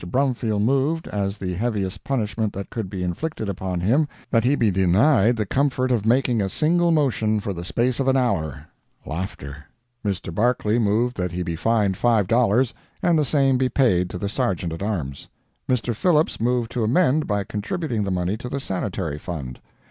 Brumfield 0.03 0.63
moved, 0.63 1.07
as 1.09 1.37
the 1.37 1.53
heaviest 1.53 2.03
punishment 2.03 2.53
that 2.53 2.71
could 2.71 2.89
be 2.89 3.03
inflicted 3.03 3.47
upon 3.47 3.81
him, 3.81 4.07
that 4.31 4.43
he 4.43 4.55
be 4.55 4.71
denied 4.71 5.35
the 5.35 5.45
comfort 5.45 5.91
of 5.91 6.07
making 6.07 6.41
a 6.41 6.49
single 6.49 6.89
motion 6.89 7.39
for 7.39 7.53
the 7.53 7.63
space 7.63 7.99
of 7.99 8.07
an 8.07 8.17
hour. 8.17 8.65
Mr. 9.05 10.33
Barclay 10.33 10.79
moved 10.79 11.17
that 11.17 11.31
he 11.33 11.43
be 11.43 11.55
fined 11.55 11.97
$5, 11.97 12.73
and 13.03 13.19
the 13.19 13.23
same 13.23 13.59
be 13.59 13.69
paid 13.69 14.09
to 14.09 14.17
the 14.17 14.27
Sergeant 14.27 14.73
at 14.73 14.81
Arms. 14.81 15.29
Mr. 15.69 15.93
Phillips 15.95 16.41
moved 16.41 16.71
to 16.71 16.83
amend 16.83 17.27
by 17.27 17.43
contributing 17.43 18.01
the 18.01 18.09
money 18.09 18.37
to 18.37 18.49
the 18.49 18.59
Sanitary 18.59 19.19
Fund. 19.19 19.59